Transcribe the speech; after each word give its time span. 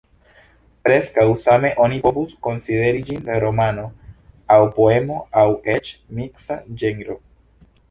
Preskaŭ 0.85 1.25
same 1.43 1.69
oni 1.87 1.99
povus 2.05 2.33
konsideri 2.47 3.03
ĝin 3.11 3.29
romano 3.45 3.85
aŭ 4.57 4.59
poemo, 4.81 5.21
aŭ 5.43 5.47
eĉ 5.77 5.95
miksa 6.21 6.61
ĝenro. 6.85 7.23